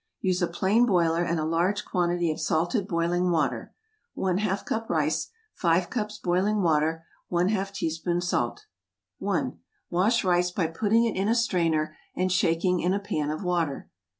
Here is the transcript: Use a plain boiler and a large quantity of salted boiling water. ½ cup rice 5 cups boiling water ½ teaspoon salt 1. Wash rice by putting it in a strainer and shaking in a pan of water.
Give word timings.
Use 0.19 0.41
a 0.41 0.47
plain 0.47 0.87
boiler 0.87 1.21
and 1.23 1.39
a 1.39 1.45
large 1.45 1.85
quantity 1.85 2.31
of 2.31 2.39
salted 2.39 2.87
boiling 2.87 3.29
water. 3.29 3.71
½ 4.17 4.65
cup 4.65 4.89
rice 4.89 5.27
5 5.53 5.91
cups 5.91 6.17
boiling 6.17 6.63
water 6.63 7.05
½ 7.31 7.71
teaspoon 7.75 8.19
salt 8.19 8.65
1. 9.19 9.59
Wash 9.91 10.23
rice 10.23 10.49
by 10.49 10.65
putting 10.65 11.05
it 11.05 11.15
in 11.15 11.29
a 11.29 11.35
strainer 11.35 11.95
and 12.15 12.31
shaking 12.31 12.79
in 12.79 12.95
a 12.95 12.99
pan 12.99 13.29
of 13.29 13.43
water. 13.43 13.91